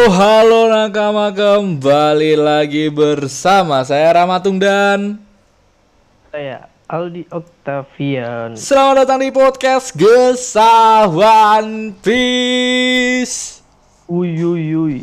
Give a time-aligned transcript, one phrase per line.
[0.00, 5.20] Halo nakama kembali lagi bersama saya Ramatung dan
[6.32, 8.56] Saya Aldi Octavian.
[8.56, 13.60] selamat datang di podcast Gesah One Piece.
[14.08, 14.96] Uy uy uy.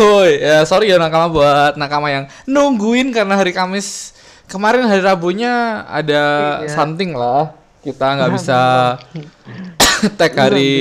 [0.00, 4.16] Woi, ya sorry ya nakama buat nakama yang nungguin karena hari Kamis
[4.48, 6.22] kemarin hari Rabunya ada
[6.64, 6.72] Iya.
[6.72, 7.52] something lah.
[7.84, 8.60] Kita nggak bisa
[10.16, 10.72] tag hari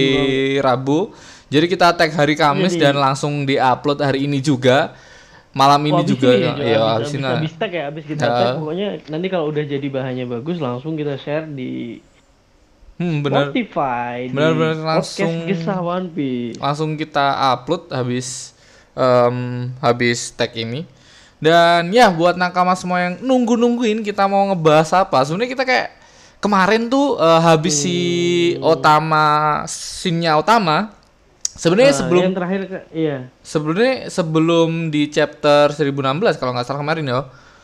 [0.63, 1.11] Rabu.
[1.55, 4.91] Jadi kita tag hari Kamis Jadi- dan langsung diupload hari ini juga.
[5.51, 7.23] Malam ini Oh, abis juga ya, ya abis, habis ini.
[7.23, 8.33] abis, abis tag ya, abis kita Ya.
[8.35, 8.53] tag.
[8.59, 12.03] Pokoknya nanti kalau udah jadi bahannya bagus langsung kita share di
[12.95, 13.49] Hmm, bener.
[13.49, 14.27] Spotify.
[14.27, 16.55] di Bener-bener langsung- Kisah One Piece.
[16.57, 18.51] langsung kita upload habis
[18.93, 19.35] em,
[19.77, 20.87] habis tag ini
[21.37, 25.87] dan ya buat nakama semua yang nunggu nungguin kita mau ngebahas apa sebenarnya kita kayak
[26.39, 27.97] kemarin tuh eh, habis si
[28.59, 30.95] Otama sinnya Otama
[31.55, 33.17] sebenarnya Nah, sebelum yang terakhir ke- iya.
[33.39, 37.19] sebenarnya sebelum di chapter 1016 kalau nggak salah kemarin ya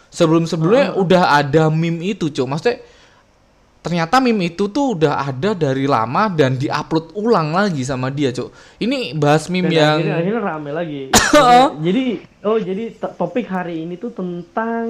[0.08, 2.44] sebelum sebelumnya udah ada meme itu cuk.
[2.45, 2.80] Maksudnya
[3.81, 8.48] ternyata meme itu tuh udah ada dari lama dan diupload ulang lagi sama dia cuk.
[8.78, 11.02] Ini bahas meme Dan yang akhirnya, akhirnya rame lagi.
[11.86, 12.05] jadi
[12.42, 14.86] oh jadi to- topik hari ini tuh tentang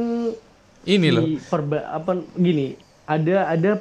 [0.83, 1.25] ini loh.
[1.43, 2.73] perba- apa gini.
[3.03, 3.71] Ada ada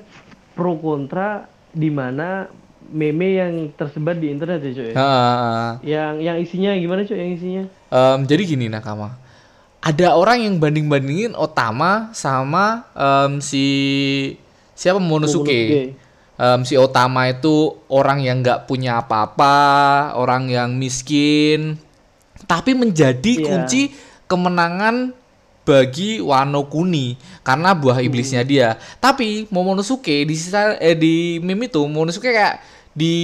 [0.53, 2.51] pro kontra di mana
[2.91, 4.95] meme yang tersebar di internet ya cuy ya?
[4.99, 9.15] Ah, yang yang isinya gimana cuy yang isinya em, jadi gini nakama
[9.81, 13.65] ada orang yang banding bandingin Otama sama em, si
[14.75, 16.09] siapa Momonosuke Momonosuke.
[16.41, 19.57] Em, si Otama itu orang yang nggak punya apa-apa,
[20.17, 21.77] orang yang miskin,
[22.49, 23.45] tapi menjadi Iya.
[23.45, 23.93] kunci
[24.25, 25.13] kemenangan
[25.69, 28.81] bagi Wano Kuni karena buah iblisnya dia.
[28.97, 33.17] Tapi Momonosuke di sisa eh, di meme itu Momonosuke kayak di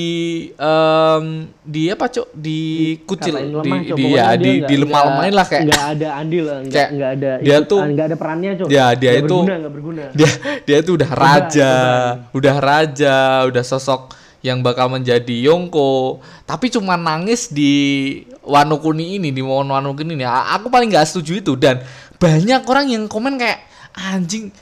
[0.53, 1.25] em,
[1.61, 2.61] di apa cok di
[3.03, 3.97] kucil di, lemah, Cok.
[3.97, 7.11] di ya dia di nggak- di lemah-lemahin lah kayak nggak ada andil lah, nggak nggak
[7.13, 10.31] ada dia tuh- nggak ada perannya cuy Ya, dia Nggak itu- berguna nggak berguna dia
[10.63, 12.31] dia tuh udah raja, beban.
[12.33, 14.01] udah raja, udah sosok
[14.39, 17.75] yang bakal menjadi Yongko, tapi cuma nangis di
[18.41, 20.23] Wano Kuni ini, di Wano Wano Kuni ini.
[20.23, 21.83] Aku paling nggak setuju itu dan
[22.15, 24.55] banyak orang yang komen kayak anjing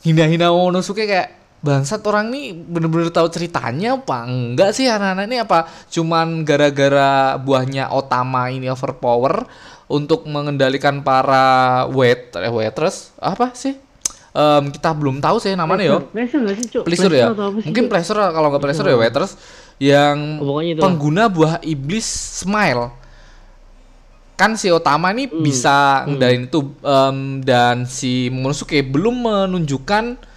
[0.00, 4.86] hina-hina Momonosuke kayak bangsat orang ini bener-bener tahu ceritanya apa enggak sih?
[4.86, 9.42] Anak-anak ini apa cuman gara-gara buahnya Otama ini overpower
[9.90, 13.10] untuk mengendalikan para wait eh, waitress?
[13.18, 13.74] Apa sih?
[14.30, 17.26] Em, kita belum tahu sih namanya yo pleasure cuy pleasure ya?
[17.34, 19.34] Mungkin pleasure kalau nggak pleasure ya waitress
[19.82, 20.78] yang Oh, itu.
[20.78, 22.06] pengguna buah iblis
[22.42, 22.94] smile.
[24.38, 25.42] Kan si Otama ini Hmm.
[25.42, 30.27] bisa ngendalin itu em, dan si Momonosuke belum menunjukkan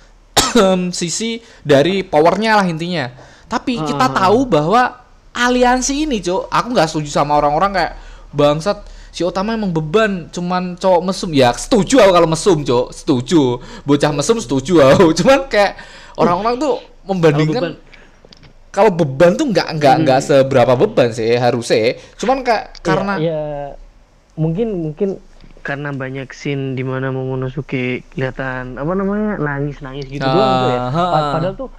[0.92, 3.12] sisi dari powernya lah intinya.
[3.48, 4.16] Tapi kita Ah.
[4.28, 4.84] tahu bahwa
[5.32, 7.94] aliansi ini cok aku nggak setuju sama orang-orang kayak
[8.32, 8.78] bangsat
[9.12, 11.32] si Otama emang beban cuman cowok mesum.
[11.32, 13.60] Ya setuju aku kalau mesum cok setuju.
[13.84, 15.12] Bocah mesum setuju aku.
[15.20, 15.76] Cuman kayak
[16.16, 17.76] orang-orang tuh membandingkan
[18.72, 19.36] kalau beban.
[19.36, 22.00] tuh nggak nggak nggak seberapa beban sih harusnya.
[22.16, 23.42] Cuman kayak Ya, karena ya,
[24.40, 25.10] mungkin mungkin
[25.62, 30.70] karena banyak scene di mana Momonosuke kelihatan apa namanya nangis nangis gitu Ah, doang tuh
[30.70, 30.80] ya.
[30.90, 31.70] Pa- Padahal tuh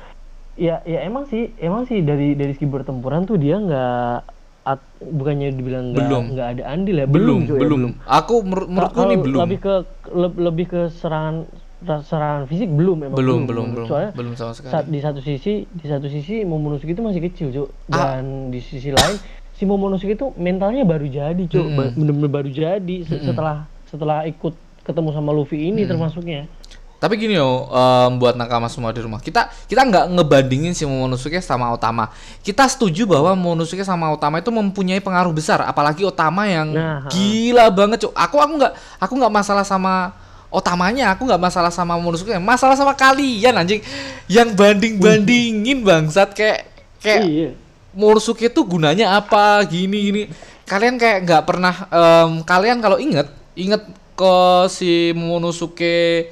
[0.55, 4.17] ya ya emang sih emang sih dari dari segi pertempuran tuh dia nggak
[4.65, 6.25] at- bukannya dibilang nggak Belum.
[6.33, 7.81] nggak ada andil ya belum cuy, ya, belum.
[8.01, 9.39] aku menur- menurutku ini belum.
[9.41, 9.75] lebih ke
[10.09, 11.51] le- lebih ke serangan
[11.83, 13.67] serangan fisik belum emang belum belum.
[13.75, 17.19] belum soalnya belum sama sa- sekali di satu sisi di satu sisi Momonosuke itu masih
[17.25, 18.15] kecil cuk Ah.
[18.15, 19.19] dan di sisi lain
[19.53, 21.67] si Momonosuke itu mentalnya baru jadi cuk
[21.97, 26.49] bener-bener baru jadi se- setelah setelah ikut ketemu sama Luffy ini termasuknya
[26.97, 31.43] Tapi gini yo, em, buat nakama semua di rumah, kita kita nggak ngebandingin si Momonosuke
[31.43, 32.15] sama Otama.
[32.47, 37.11] Kita setuju bahwa Momonosuke sama Otama itu mempunyai pengaruh besar, apalagi Otama yang Nah, ha.
[37.11, 38.15] gila banget, cuk.
[38.15, 38.73] Aku aku nggak
[39.03, 40.15] aku nggak masalah sama
[40.47, 43.83] Otamanya, aku nggak masalah sama Momonosuke, masalah sama kalian anjing
[44.31, 46.71] yang banding-bandingin bangsat kayak
[47.03, 47.51] kayak iya
[47.99, 50.23] Momonosuke itu gunanya apa gini gini
[50.71, 53.83] kalian kayak nggak pernah em, kalian kalau inget inget
[54.13, 54.37] ke
[54.69, 56.29] si Momonosuke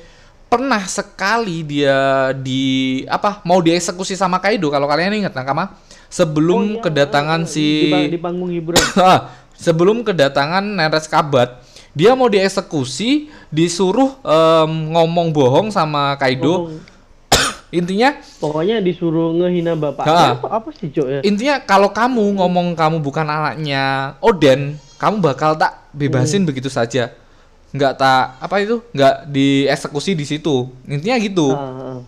[0.46, 2.62] pernah sekali dia di
[3.06, 5.78] apa mau dieksekusi sama Kaido kalau kalian inget nakama?
[6.10, 11.62] Sebelum Oh, iya, kedatangan si di, pa- di panggung hiburan Ah, sebelum kedatangan Neres Kabat
[11.90, 16.66] dia mau dieksekusi disuruh em, ngomong bohong sama Kaido.
[16.66, 16.82] Ngomong-
[17.70, 20.34] intinya pokoknya disuruh ngehina bapaknya.
[20.34, 21.20] Apa, apa sih cuk ya?
[21.22, 27.10] Intinya kalau kamu ngomong kamu bukan anaknya Oden kamu bakal tak bebasin begitu saja.
[27.70, 28.84] Nggak tak apa itu?
[28.90, 30.68] Nggak dieksekusi di situ.
[30.84, 31.48] Intinya gitu.
[31.50, 32.00] Ah, ah.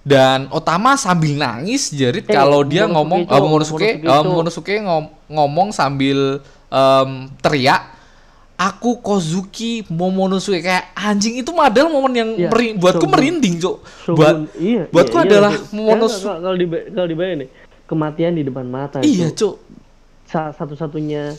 [0.00, 5.12] dan Otama sambil nangis jerit Eh, kalau dia ngomong itu- eh, Momonosuke itu- Momonosuke ngom-
[5.28, 7.92] ngomong sambil em, teriak
[8.56, 13.12] aku Kozuki Momonosuke kayak anjing itu model momen yang Iya, meri- buatku Shogun.
[13.12, 13.76] merinding cuk.
[14.02, 15.64] Shogun, buat iya, buatku iya, iya, adalah Cuk.
[15.70, 17.48] Momonosuke kalau di kalau dibayangin nih
[17.84, 19.28] kematian di depan mata iya
[20.24, 21.36] Sa- satu-satunya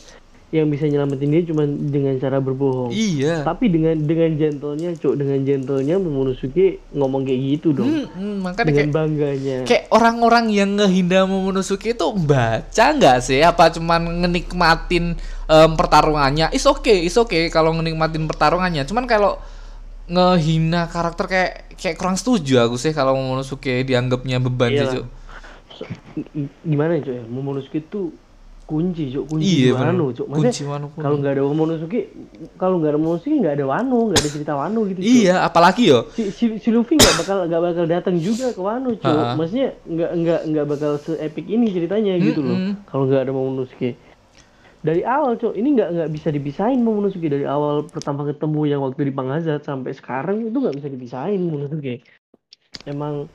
[0.50, 2.90] yang bisa nyelamatin dia cuma dengan cara berbohong.
[2.90, 3.46] Iya.
[3.46, 7.86] Tapi dengan dengan gentlenya cuk dengan gentlenya Momonosuke ngomong kayak gitu dong.
[7.86, 9.58] Hmm, hmm, makanya dengan kayak bangganya.
[9.70, 13.46] kayak orang-orang yang ngehina Momonosuke itu baca nggak sih?
[13.46, 15.14] Apa cuman ngenikmatin
[15.46, 16.50] em, pertarungannya?
[16.50, 18.90] Is okay is okay kalau ngenikmatin pertarungannya.
[18.90, 19.38] Cuman kalau
[20.10, 24.94] ngehina karakter kayak kayak kurang setuju aku sih kalau Momonosuke dianggapnya beban sih Iyalah.
[24.98, 25.06] Cuk.
[25.78, 25.84] So,
[26.34, 27.24] i- gimana ya, cuk ya?
[27.24, 28.10] Momonosuke itu
[28.70, 29.74] kunci cuk kunci Iya.
[29.74, 31.02] Wano cuk Maksudnya, Kunci Wano Kuni.
[31.02, 32.02] kalau nggak ada Momonosuke
[32.56, 35.10] kalau nggak ada Momonosuke nggak ada Wano nggak ada cerita Wano gitu Cuk.
[35.10, 38.94] iya apalagi yo si, si, si Luffy nggak bakal nggak bakal datang juga ke Wano
[38.96, 39.34] Ha-ha.
[39.34, 42.74] maksudnya nggak nggak nggak bakal se epic ini ceritanya gitu loh Mm-mm.
[42.86, 43.98] kalau nggak ada Momonosuke
[44.80, 49.02] dari awal cuy ini nggak nggak bisa dipisahin Momonosuke dari awal pertama ketemu yang waktu
[49.02, 52.00] di Pangazat sampai sekarang itu nggak bisa dipisahin Momonosuke
[52.86, 53.28] emang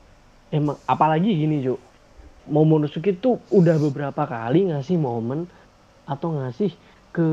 [0.49, 1.77] emang apalagi gini cuy
[2.45, 5.49] Momonosuke tuh udah beberapa kali ngasih momen
[6.05, 6.69] atau ngasih
[7.09, 7.27] ke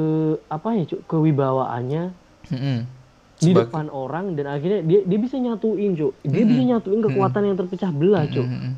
[0.46, 2.02] apa ya cuy kewibawaannya
[2.48, 2.78] Mm-mm.
[3.36, 6.12] di Sebag- depan orang dan akhirnya dia dia bisa nyatuin cuk.
[6.22, 8.46] Dia bisa nyatuin kekuatan yang terpecah belah cuk.
[8.46, 8.72] Mm-mm.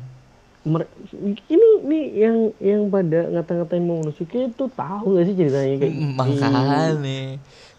[0.65, 6.11] Mer- ini ini yang yang pada ngata-ngatain Momonosuke itu tahu gak sih ceritanya kayak Mm,
[6.17, 7.15] makanya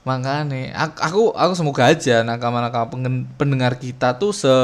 [0.07, 2.95] makanya aku aku, aku semoga aja nakama-nakama
[3.35, 4.55] pendengar kita tuh se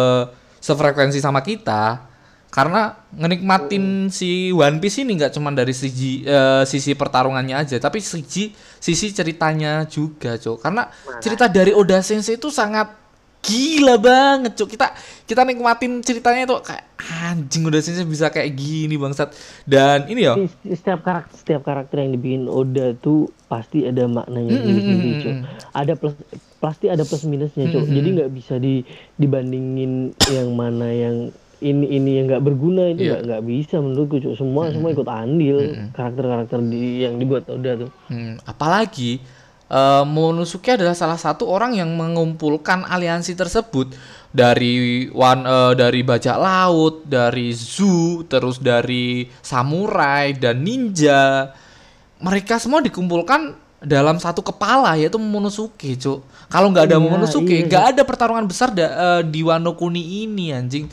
[0.63, 2.07] sefrekuensi sama kita
[2.53, 8.05] karena ngenikmatin si One Piece ini nggak cuma dari sisi eh, sisi pertarungannya aja tapi
[8.05, 10.61] sisi sisi ceritanya juga cok.
[10.61, 10.85] Karena
[11.25, 12.93] cerita dari Oda Sensei itu sangat
[13.41, 14.69] gila banget cok.
[14.69, 14.93] Kita
[15.25, 19.33] kita nikmatin ceritanya tuh kayak anjing Oda Sensei bisa kayak gini bangsat.
[19.65, 20.37] Dan ini ya.
[20.61, 25.37] Setiap karakter setiap karakter yang dibikin Oda tuh pasti ada maknanya sendiri cuk
[25.77, 26.17] ada plus
[26.57, 28.81] pasti ada plus minusnya cuk jadi nggak bisa di
[29.21, 31.29] dibandingin yang mana yang
[31.63, 33.11] ini ini yang nggak berguna itu Iya.
[33.15, 35.59] nggak nggak bisa menurutku cuk semua semua ikut andil
[35.91, 39.23] karakter-karakter di yang dibuat Oda tuh Hmm, apalagi
[39.69, 43.95] eh, Momonosuke adalah salah satu orang yang mengumpulkan aliansi tersebut
[44.29, 44.75] dari
[45.09, 51.53] one eh, dari bajak laut, dari zoo, terus dari samurai dan ninja.
[52.19, 56.23] Mereka semua dikumpulkan dalam satu kepala yaitu Momonosuke, Cuk.
[56.47, 57.67] Kalau nggak ada Iya, Momonosuke, iya.
[57.67, 60.87] nggak ada pertarungan besar da- eh, di Wano Kuni ini, anjing.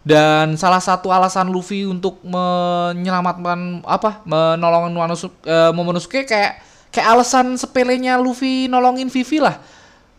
[0.00, 6.56] Dan salah satu alasan Luffy untuk menyelamatkan apa menolongin Wanosu- eh, Momonosuke kayak
[6.88, 9.60] kayak alasan sepelenya Luffy nolongin Vivi lah.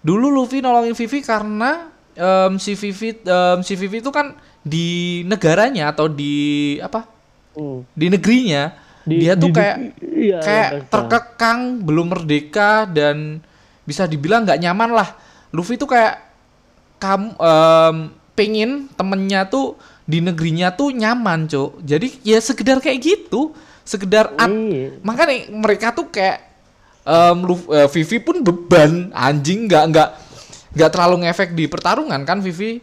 [0.01, 5.89] Dulu Luffy nolongin Vivi karena em, si Vivi em, si Vivi itu kan di negaranya
[5.89, 7.09] atau di apa
[7.51, 7.83] Hmm.
[7.91, 8.71] di negerinya
[9.03, 13.43] Di- dia tuh di- kayak iya, kayak iya, terkekang belum merdeka dan
[13.83, 15.09] bisa dibilang nggak nyaman lah
[15.51, 16.21] Luffy tuh kayak
[16.95, 17.95] kamu em,
[18.41, 24.49] pengen temennya tuh di negerinya tuh nyaman cok jadi ya sekedar kayak gitu sekedar at-
[24.49, 24.97] Iya.
[25.01, 26.41] makanya mereka tuh kayak
[27.01, 30.09] em, Luff- eh, Vivi pun beban anjing nggak nggak
[30.71, 32.81] nggak terlalu ngefek di pertarungan kan Vivi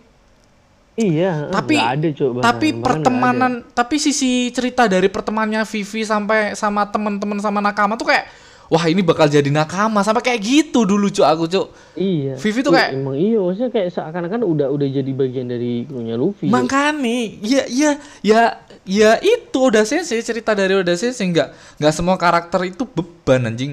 [0.94, 2.42] Iya, tapi ada coba.
[2.42, 8.26] tapi pertemanan tapi sisi cerita dari pertemanannya Vivi sampai sama teman-teman sama nakama tuh kayak
[8.68, 12.36] wah ini bakal jadi nakama sampai kayak gitu dulu cuk aku cuk Iya.
[12.36, 16.14] Vivi tuh Iya, kayak- emang iya, maksudnya kayak seakan-akan udah udah jadi bagian dari krunya
[16.14, 16.46] Luffy.
[16.46, 17.02] makanya
[17.40, 17.90] ya ya
[18.22, 18.40] ya
[18.84, 23.72] ya itu udah sensei cerita dari udah sensei nggak nggak semua karakter itu beban anjing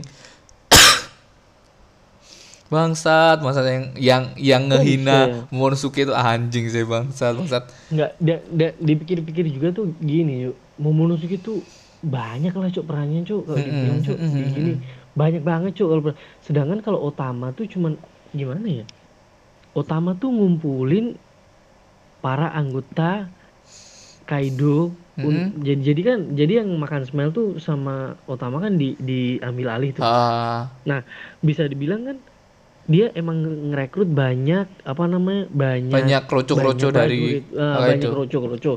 [2.66, 5.36] bangsat bangsat yang yang yang ngehina ya?
[5.48, 10.56] Momonosuke itu anjing sih bangsat bangsat Nggak, da, da, dipikir-pikir juga tuh gini yuk.
[10.76, 11.62] Momonosuke tuh
[12.06, 14.18] banyak lah cuk perannya cuk kalau dibilang cuk.
[14.22, 14.72] mm, gini
[15.18, 16.04] banyak banget cuk kalau
[16.46, 17.94] sedangkan kalau Otama tuh cuman
[18.32, 18.86] gimana ya?
[19.76, 21.06] Otama tuh ngumpulin
[22.24, 23.30] para anggota
[24.26, 24.90] Kaido
[25.22, 29.90] un- jadi jadi kan jadi yang makan smell tuh sama Otama kan di diambil alih
[29.94, 30.04] tuh.
[30.04, 30.66] Ah.
[30.90, 31.00] Nah,
[31.46, 32.18] bisa dibilang kan
[32.86, 33.42] dia emang
[33.74, 38.14] ngerekrut banyak apa namanya banyak banyak kroco-kroco dari apa banyak itu.
[38.14, 38.74] kroco-kroco.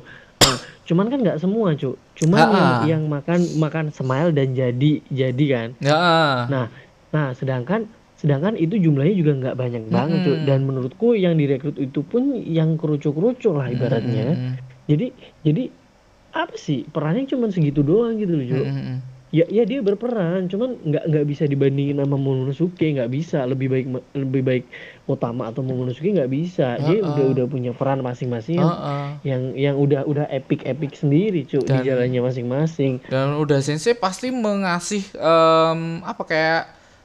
[0.88, 5.68] Cuman kan nggak semua cu, cuman yang, yang makan makan smile dan jadi jadi kan.
[5.82, 6.00] Ya.
[6.48, 6.66] Nah,
[7.12, 7.84] nah sedangkan
[8.18, 10.32] sedangkan itu jumlahnya juga nggak banyak banget cu.
[10.34, 10.46] Mm-mm.
[10.48, 14.34] dan menurutku yang direkrut itu pun yang kroco-kroco lah ibaratnya.
[14.34, 14.52] Mm,
[14.88, 15.06] Jadi
[15.44, 15.62] jadi
[16.32, 18.62] apa sih perannya cuma segitu doang gitu loh cu.
[18.64, 18.98] mm, mm, mm.
[19.28, 23.44] Ya ya dia berperan cuman nggak nggak bisa dibandingin sama Momonosuke nggak bisa.
[23.44, 24.64] Lebih baik lebih baik
[25.04, 26.80] utama atau Momonosuke nggak bisa.
[26.80, 27.04] Dia Heeh.
[27.04, 29.06] udah udah punya peran masing-masing yang Heeh.
[29.22, 33.04] yang yang udah udah epic epic sendiri cuy di jalannya masing-masing.
[33.06, 36.62] dan udah sensei pasti mengasih em, apa kayak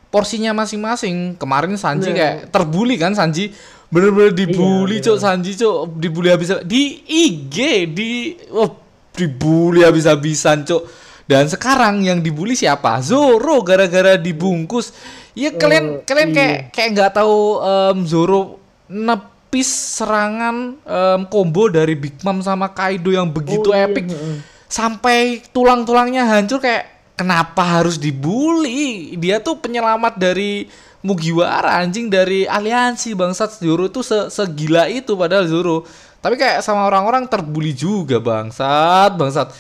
[0.08, 1.36] porsinya masing-masing.
[1.36, 2.16] Kemarin Sanji Nah.
[2.16, 3.52] kayak terbuli kan Sanji?
[3.90, 7.58] Bener-bener dibully Iya, cok Sanji cok dibully habis di IG
[7.92, 8.10] di
[8.50, 8.74] oh,
[9.14, 13.00] dibully habis-habisan cok dan sekarang yang dibully siapa?
[13.00, 14.92] Zoro gara-gara dibungkus.
[15.34, 16.36] Ya kalian Eh, kalian iya.
[16.36, 23.10] kayak kayak nggak tahu em, Zoro nepis serangan em, combo dari Big Mom sama Kaido
[23.10, 24.10] yang begitu Oh, iya, epic.
[24.10, 24.38] heeh.
[24.66, 29.14] sampai tulang-tulangnya hancur kayak kenapa harus dibully?
[29.16, 30.66] Dia tuh penyelamat dari
[31.00, 33.60] Mugiwara anjing dari aliansi bangsat.
[33.60, 35.84] Zoro tuh se segila itu padahal Zoro.
[36.18, 39.52] Tapi kayak sama orang-orang terbully juga bangsat bangsat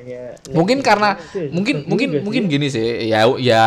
[0.00, 2.20] namanya mungkin karena itu ya mungkin mungkin sih.
[2.22, 3.64] mungkin gini sih ya ya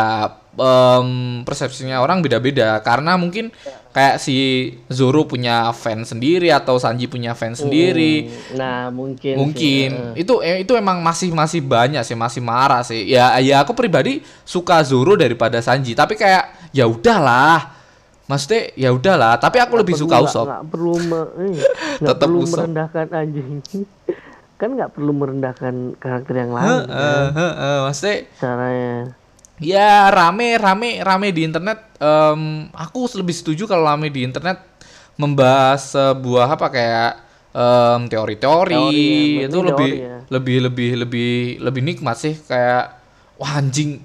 [0.54, 1.10] em,
[1.42, 2.78] persepsinya orang beda-beda.
[2.80, 3.50] Karena mungkin
[3.90, 4.38] kayak si
[4.86, 8.30] Zoro punya fans sendiri atau Sanji punya fans sendiri.
[8.30, 10.22] Hmm, nah mungkin sih, mungkin heeh.
[10.22, 13.02] itu eh, itu emang masih masih banyak sih masih marah sih.
[13.04, 15.94] Ya ya aku pribadi suka Zoro daripada Sanji.
[15.94, 17.74] Tapi kayak ya udahlah.
[18.24, 19.36] Maksudnya ya udahlah.
[19.36, 20.46] Tapi aku lebih Nggak suka perlu- Usopp.
[20.46, 21.58] nggak- nggak perlu me- eh,
[22.08, 23.50] Tetep perlu merendahkan anjing
[24.58, 28.94] kan nggak perlu merendahkan karakter yang lain Heeh, kan, heeh, maksudnya caranya.
[29.62, 31.80] Ya rame rame rame di internet.
[32.02, 34.60] Em, aku lebih setuju kalau rame di internet
[35.16, 37.12] membahas sebuah apa kayak
[37.54, 38.74] em, teori-teori.
[38.76, 40.18] Teori ya, itu mending lebih teori ya.
[40.30, 41.32] lebih lebih lebih
[41.62, 42.98] lebih nikmat sih kayak
[43.38, 44.02] wah anjing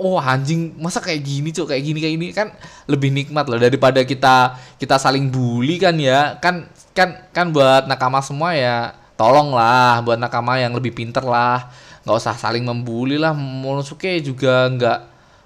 [0.00, 2.48] oh anjing masa kayak gini cok kayak gini kayak gini kan
[2.88, 6.40] lebih nikmat loh daripada kita kita saling bully kan ya?
[6.40, 11.68] Kan kan kan buat nakama semua ya tolonglah buat nakama yang lebih pinter lah.
[12.08, 13.36] Nggak usah saling membuli lah.
[13.36, 14.98] Monosuke juga nggak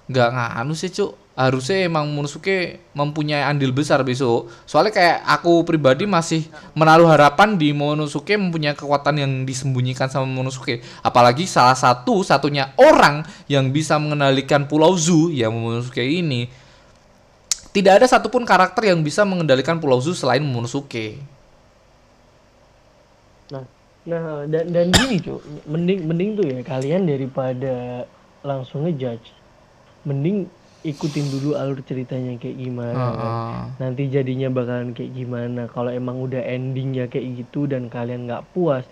[0.07, 1.11] nggak nganu sih cuk.
[1.35, 4.47] Harusnya emang Monosuke mempunyai andil besar besok.
[4.63, 10.79] Soalnya kayak aku pribadi masih menaruh harapan di Monosuke mempunyai kekuatan yang disembunyikan sama Monosuke
[11.03, 16.47] apalagi salah satu satunya orang yang bisa mengendalikan Pulau Zu yang Monosuke ini.
[17.75, 21.34] Tidak ada satupun karakter yang bisa mengendalikan Pulau Zu selain Monosuke
[23.51, 23.63] Nah,
[24.05, 28.05] nah dan dan gini cuy, mending mending tuh ya kalian daripada
[28.41, 29.33] langsung ngejudge,
[30.03, 30.49] mending
[30.85, 32.93] ikutin dulu alur ceritanya kayak gimana.
[32.93, 33.09] kan.
[33.09, 33.61] Heeh.
[33.81, 35.65] Nanti jadinya bakalan kayak gimana.
[35.65, 38.85] Kalau emang udah endingnya kayak gitu dan kalian nggak puas,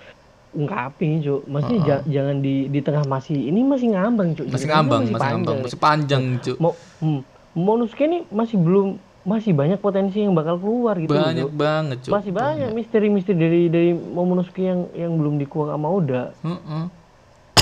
[0.54, 1.42] ungkapin cuy.
[1.46, 4.50] Maksudnya ja- jangan di di tengah masih ini masih ngambang cuy.
[4.50, 5.34] masih ngambang masih panjang.
[5.38, 7.22] ngambang masih panjang cuk Mau hmm,
[7.54, 11.54] Monosuke ini masih belum masih banyak potensi yang bakal keluar gitu banyak Cuk.
[11.54, 12.12] banget cuk.
[12.12, 16.24] Masih banyak misteri-misteri dari dari Momonosuke yang yang belum dikuak sama Oda.
[16.38, 16.84] Heeh.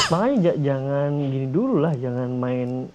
[0.08, 2.92] makanya ja- jangan gini dulu lah jangan main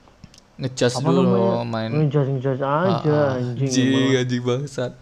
[0.56, 1.64] ngecas dulu namanya?
[1.64, 4.92] main ngejudge ngejudge aja Ah, anjing anjing anjing bangsat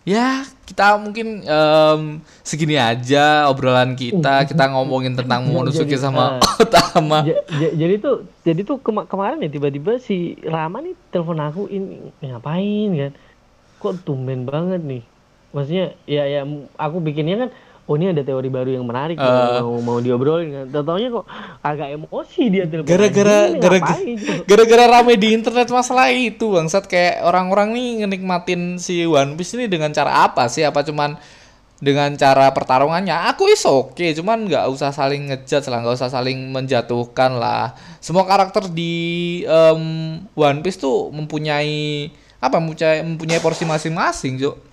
[0.00, 2.00] ya kita mungkin em,
[2.40, 4.46] segini aja obrolan kita.
[4.46, 6.52] Kita ngomongin tentang Momonosuke Jadi, sama ah.
[6.62, 7.26] Otama.
[7.26, 11.66] Ja- ja- jadi tuh jadi tuh kema- kemarin ya tiba-tiba si Rama nih telepon aku
[11.66, 13.12] ini ngapain kan?
[13.78, 15.02] Kok tumben banget nih?
[15.50, 16.46] Maksudnya ya ya
[16.78, 17.50] aku bikinnya kan
[17.90, 19.58] oh ini ada teori baru yang menarik Eh.
[19.58, 20.86] mau mau diobrolin kan.
[20.86, 21.26] Taunya kok
[21.58, 23.98] agak emosi dia telepon gara-gara gara-gara
[24.50, 26.86] gara-gara rame di internet masalah itu bangsat.
[26.86, 30.62] Kayak orang-orang nih ngenikmatin si One Piece ini dengan cara apa sih?
[30.62, 31.18] Apa cuman
[31.82, 33.26] dengan cara pertarungannya?
[33.34, 37.74] Aku is oke cuman nggak usah saling ngejudge lah nggak usah saling menjatuhkan lah.
[37.98, 38.94] Semua karakter di
[39.42, 39.82] em,
[40.38, 42.06] One Piece tuh mempunyai
[42.38, 44.69] apa mempunyai mempunyai porsi masing-masing Cuk.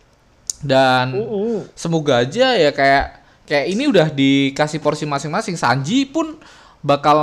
[0.64, 1.70] Dan Mm-mm.
[1.78, 5.56] semoga aja ya kayak kayak ini udah dikasih porsi masing-masing.
[5.56, 6.36] Sanji pun
[6.84, 7.20] bakal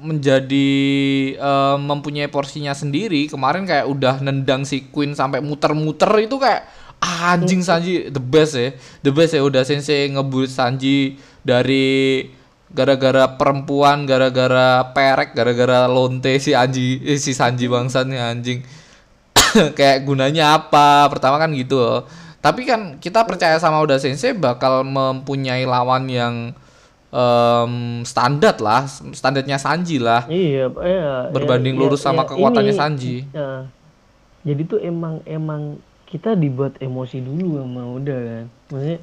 [0.00, 0.70] menjadi
[1.34, 3.26] eh, mempunyai porsinya sendiri.
[3.26, 6.64] Kemarin kayak udah nendang si Queen sampai muter-muter itu kayak
[7.02, 8.70] ah, anjing Sanji the best ya.
[9.02, 12.22] The best ya udah sensei ngebully Sanji dari
[12.74, 18.62] gara-gara perempuan gara-gara perek gara-gara lonte si Anji eh, si Sanji bangsatnya anjing.
[19.78, 21.10] Kayak gunanya apa?
[21.10, 22.06] Pertama kan gitu loh.
[22.44, 26.52] Tapi kan kita percaya sama Uda Sensei bakal mempunyai lawan yang
[27.08, 28.84] em, standar lah
[29.16, 30.28] standarnya Sanji lah.
[30.28, 32.36] Iya iya berbanding iya, lurus iya, sama iya.
[32.36, 33.16] kekuatannya Ini, Sanji.
[33.32, 33.64] ya,
[34.44, 38.44] jadi tuh emang emang kita dibuat emosi dulu sama Oda kan.
[38.68, 38.98] Maksudnya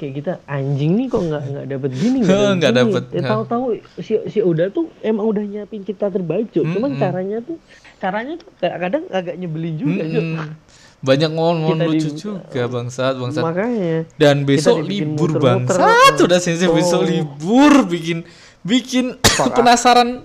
[0.00, 3.28] kayak kita anjing nih kok nggak nggak dapet gini Nggak dapet, Eh, nggak.
[3.28, 3.64] tahu-tahu
[3.98, 6.64] si si Oda tuh emang udah nyiapin kita terbaik Cuk.
[6.66, 6.98] cuman Mm-mm.
[6.98, 7.60] caranya tuh
[7.96, 10.02] caranya tuh kadang agak nyebelin juga.
[10.02, 10.56] Mm-mm.
[11.00, 16.40] banyak ngomong lucu juga bangsat bangsat makanya dan besok libur muter-muter, bangsat udah
[16.70, 17.06] besok Oh.
[17.06, 18.24] libur bikin
[18.60, 19.16] bikin
[19.56, 20.24] penasaran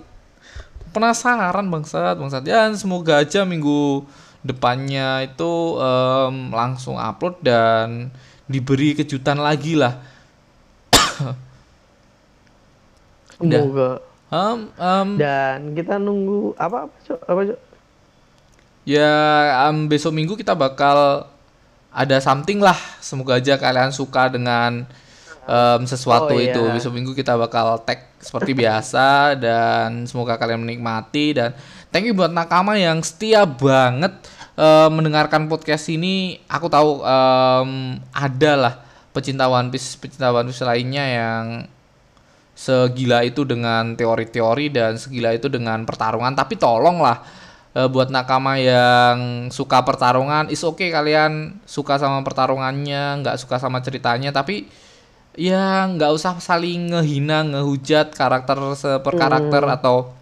[0.90, 4.04] penasaran bangsat bangsat ya semoga aja minggu
[4.40, 8.12] depannya itu em, langsung upload dan
[8.46, 9.98] diberi kejutan lagi lah
[13.36, 13.60] Udah.
[13.60, 13.90] Semoga.
[14.26, 17.20] Em, em, Dan kita nunggu apa apa Cok?
[17.24, 17.60] Apa Cok?
[18.86, 19.10] ya
[19.66, 21.26] em, besok minggu kita bakal
[21.90, 24.86] ada something lah semoga aja kalian suka dengan
[25.42, 26.54] em, sesuatu Oh, iya.
[26.54, 31.50] itu besok minggu kita bakal tag seperti biasa dan semoga kalian menikmati dan
[31.90, 34.14] thank you buat nakama yang setia banget
[34.56, 38.74] em, mendengarkan podcast ini aku tahu em, ada lah
[39.12, 41.44] pecinta One Piece pecinta One Piece lainnya yang
[42.56, 46.32] segila itu dengan teori-teori dan segila itu dengan pertarungan.
[46.32, 47.20] Tapi tolonglah
[47.76, 53.84] eh, buat nakama yang suka pertarungan is oke kalian suka sama pertarungannya nggak suka sama
[53.84, 54.32] ceritanya.
[54.32, 54.68] Tapi
[55.36, 58.56] ya nggak usah saling ngehina ngehujat karakter
[59.04, 60.16] per karakter atau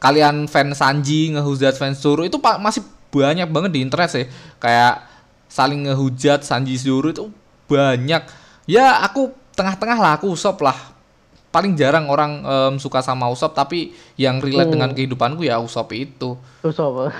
[0.00, 2.80] kalian fans Sanji ngehujat fans Zoro itu pak masih
[3.12, 4.26] banyak banget di internet sih.
[4.56, 5.04] Kayak
[5.52, 7.28] saling ngehujat Sanji Zoro itu
[7.68, 8.24] banyak.
[8.64, 10.96] Ya aku tengah-tengah lah aku Usop lah.
[11.52, 16.40] Paling jarang orang em, suka sama Usop tapi yang relate dengan kehidupanku ya Usop itu.
[16.64, 17.12] Usop.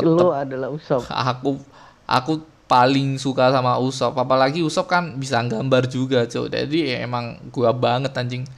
[0.00, 1.04] Lo adalah Usop.
[1.30, 1.60] aku
[2.08, 7.36] aku paling suka sama Usop apalagi Usop kan bisa gambar juga cuy jadi ya emang
[7.52, 8.48] gua banget anjing.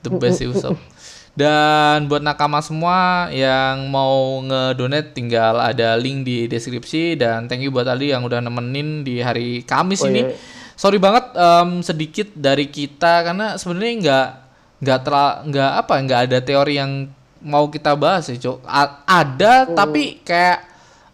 [0.00, 0.80] The best sih Usop
[1.36, 7.14] dan buat nakama semua yang mau ngedonate tinggal ada link di deskripsi.
[7.14, 10.24] Dan thank you buat Ali yang udah nemenin di hari Kamis Oh, ini.
[10.24, 10.32] iya.
[10.72, 14.28] sorry banget em, sedikit dari kita karena sebenarnya nggak
[14.76, 16.92] nggak terla nggak apa nggak ada teori yang
[17.40, 20.64] mau kita bahas ya cok A- ada tapi kayak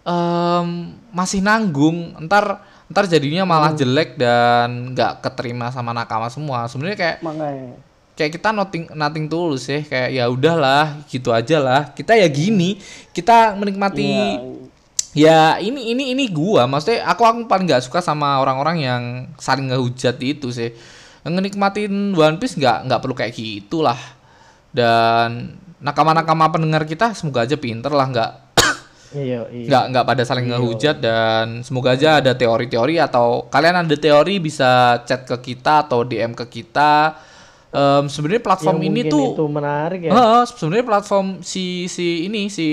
[0.03, 0.67] em,
[1.11, 2.15] masih nanggung.
[2.21, 6.67] Ntar ntar jadinya malah jelek dan nggak keterima sama nakama semua.
[6.67, 7.75] Sebenarnya kayak Makanya.
[8.13, 11.91] Kayak kita nothing nothing tulus ya kayak ya udahlah gitu aja lah.
[11.93, 12.77] Kita ya gini
[13.17, 14.09] kita menikmati
[15.13, 15.59] Iya.
[15.59, 16.65] ya ini ini ini gua.
[16.69, 19.03] Maksudnya aku aku paling nggak suka sama orang-orang yang
[19.37, 20.73] saling ngehujat itu sih.
[21.23, 23.99] Ngenikmatin One Piece nggak nggak perlu kayak gitulah.
[24.73, 28.31] Dan nakama-nakama pendengar kita semoga aja pinter lah nggak
[29.19, 29.67] Iya, iya.
[29.69, 35.03] nggak nggak pada saling ngehujat dan semoga aja ada teori-teori atau kalian ada teori bisa
[35.05, 37.19] chat ke kita atau DM ke kita
[37.73, 40.11] Em, sebenarnya platform Yang ini tuh itu menarik ya.
[40.13, 42.69] Heeh, sebenarnya platform si si ini si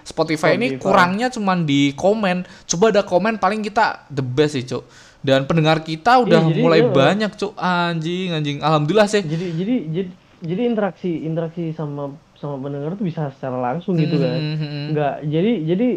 [0.00, 0.78] Spotify, ini Spotify.
[0.78, 2.46] kurangnya cuman di komen.
[2.64, 4.86] Coba ada komen paling kita the best sih, Cuk.
[5.18, 7.52] Dan pendengar kita udah Iya, jadi mulai dia- banyak, Cuk.
[7.52, 8.56] Anjing, anjing.
[8.60, 9.20] Alhamdulillah sih.
[9.20, 14.38] Jadi jadi jadi jadi interaksi interaksi sama sama pendengar tuh bisa secara langsung gitu kan.
[14.38, 15.88] Hmm, Enggak, jadi jadi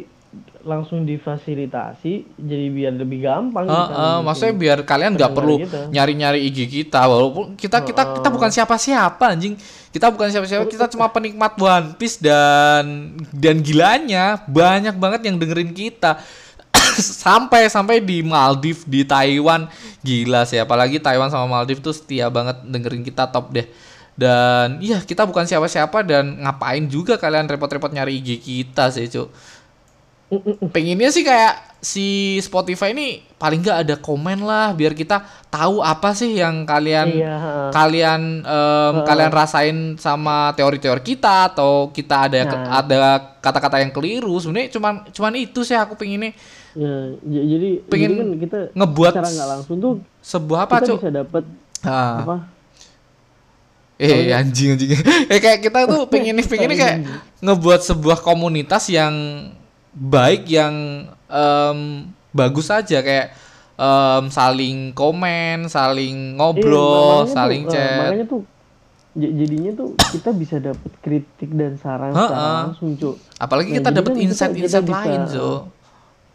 [0.64, 5.92] langsung difasilitasi jadi biar lebih gampang kita heeh, maksudnya biar kalian nggak perlu kita.
[5.92, 9.60] nyari-nyari IG kita walaupun kita kita kita bukan siapa-siapa anjing.
[9.92, 15.76] Kita bukan siapa-siapa, kita cuma penikmat One Piece dan dan gilanya banyak banget yang dengerin
[15.76, 16.24] kita.
[17.24, 19.68] sampai sampai di Maldives, di Taiwan
[20.00, 23.68] gila sih apalagi Taiwan sama Maldives tuh setia banget dengerin kita top deh.
[24.16, 29.28] Dan iya kita bukan siapa-siapa dan ngapain juga kalian repot-repot nyari IG kita sih, Cuk
[30.68, 32.08] pengennya sih kayak si
[32.40, 37.36] Spotify ini paling nggak ada komen lah biar kita tahu apa sih yang kalian Iya,
[37.74, 42.80] kalian em, kalian rasain sama teori-teori kita atau kita ada Nah.
[42.80, 43.00] ada
[43.42, 44.38] kata-kata yang keliru.
[44.38, 46.38] Sebenarnya cuman cuman itu sih aku pengennya.
[46.72, 46.94] Ya,
[47.26, 50.98] jadi Pengen jadi kan kita ngebuat secara nggak langsung tuh sebuah apa cuk?
[51.02, 51.44] bisa dapat
[51.82, 52.22] Ah.
[52.22, 52.36] apa?
[53.98, 54.90] eh anjing anjing.
[55.34, 56.98] Eh kayak kita tuh pengen pengen kayak
[57.42, 59.14] ngebuat sebuah komunitas yang
[59.92, 60.76] baik yang
[61.28, 61.80] em,
[62.32, 63.36] bagus aja kayak
[63.76, 68.42] em, saling komen saling ngobrol makanya saling tuh, eh, chat makanya tuh
[69.12, 73.20] jadinya tuh kita bisa dapat kritik dan saran secara langsung, Cuk.
[73.36, 75.22] apalagi Nah, kita dapat kan insight-insight kita lain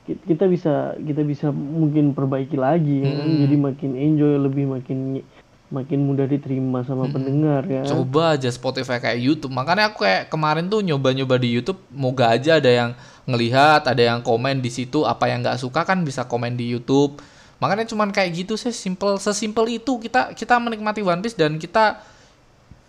[0.06, 3.16] Ki- Kita bisa kita bisa mungkin perbaiki lagi kan?
[3.16, 3.40] Hmm.
[3.42, 5.24] jadi makin enjoy lebih makin
[5.66, 7.82] makin mudah diterima sama pendengar ya.
[7.82, 12.62] coba aja Spotify kayak YouTube makanya aku kayak kemarin tuh nyoba-nyoba di YouTube moga aja
[12.62, 12.90] ada yang
[13.26, 17.18] ngelihat ada yang komen di situ apa yang nggak suka kan bisa komen di YouTube.
[17.58, 19.98] Makanya cuman kayak gitu sih simple sesimpel itu.
[19.98, 22.00] Kita kita menikmati One Piece dan kita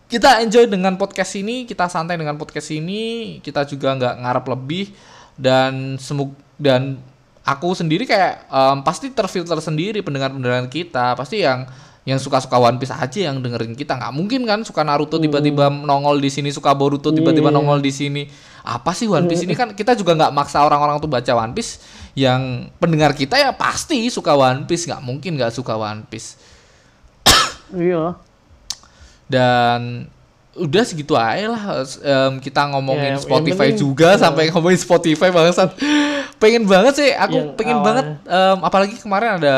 [0.07, 4.85] kita enjoy dengan podcast ini kita santai dengan podcast ini kita juga nggak ngarep lebih.
[5.37, 6.97] Dan semuk dan
[7.45, 11.17] aku sendiri kayak em, pasti terfilter sendiri pendengar-pendengar kita.
[11.17, 11.65] Pasti yang
[12.07, 13.99] yang suka-suka One Piece aja yang dengerin kita.
[13.99, 17.57] Nggak mungkin kan suka Naruto tiba-tiba nongol di sini suka Boruto tiba-tiba Iya.
[17.59, 18.23] nongol di sini.
[18.63, 19.51] Apa sih One Piece ini?
[19.59, 21.83] Kan kita juga nggak maksa orang-orang tuh baca One Piece.
[22.15, 24.87] Yang pendengar kita ya pasti suka One Piece.
[24.87, 26.39] Nggak mungkin nggak suka One Piece.
[27.75, 28.15] Iya.
[29.27, 30.07] dan
[30.59, 31.63] udah segitu aja lah
[31.97, 34.19] em, kita ngomongin yang Spotify penting, juga ya.
[34.19, 35.69] sampai ngomongin Spotify bangsat
[36.35, 37.87] pengen banget sih aku Yang pengen awalnya.
[37.87, 39.55] banget em, apalagi kemarin ada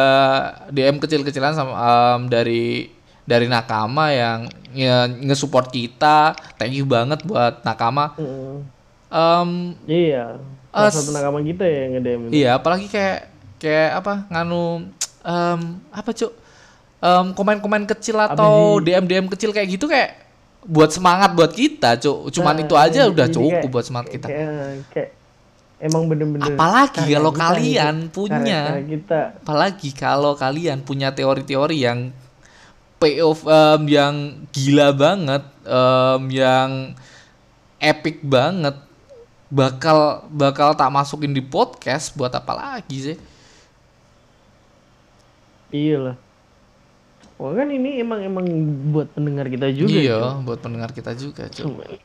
[0.68, 2.92] DM kecil-kecilan sama em, dari
[3.24, 4.40] dari nakama yang
[4.72, 8.58] ya, nge-support kita thank you banget buat nakama Mm.
[9.08, 9.50] Em,
[9.86, 10.38] Iya.
[10.70, 12.22] Salah As- satu nakama kita ya yang nge-DM.
[12.30, 13.26] Iya, apalagi kayak
[13.58, 14.86] kayak apa nganu
[15.20, 15.60] em,
[15.90, 16.32] apa cuk
[17.00, 18.86] Em, komen-komen kecil atau sih?
[18.86, 20.29] DM DM kecil kayak gitu kayak
[20.62, 24.28] buat semangat buat kita cuk cuman Nah, itu aja udah cukup kayak- buat semangat kita
[24.28, 24.52] Kayak,
[24.90, 25.10] kayak
[25.80, 26.52] emang bener-bener.
[26.52, 29.22] apalagi kalau kita kalian nih, punya karya kita.
[29.40, 32.00] apalagi kalau kalian punya teori-teori yang
[32.98, 34.16] payoff em, yang
[34.50, 36.70] gila banget em, yang
[37.80, 38.76] epic banget
[39.48, 43.18] bakal bakal tak masukin di podcast buat apa lagi sih
[45.70, 46.16] Iya lah.
[47.40, 48.46] Wah kan ini emang emang
[48.90, 49.96] buat pendengar kita juga.
[49.96, 50.44] iya, Cuk.
[50.44, 51.48] buat pendengar kita juga.
[51.48, 51.98] Cuman,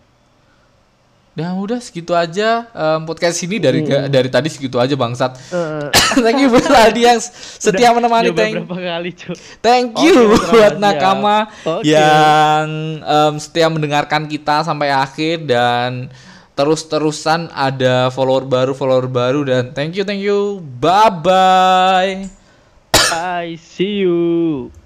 [1.34, 4.06] Nah, udah segitu aja em, podcast ini dari Hmm.
[4.06, 5.34] dari tadi segitu aja bangsat.
[5.50, 5.90] eh,
[6.22, 9.10] thank you buat Aldi yang setia udah menemani thank, berapa kali
[9.58, 10.78] thank you selamat buat siang.
[10.78, 11.90] nakama Oke.
[11.90, 12.66] yang
[13.02, 16.06] em, setia mendengarkan kita sampai akhir dan
[16.54, 22.30] terus-terusan ada follower baru follower baru dan thank you thank you bye bye
[23.10, 24.83] I see you.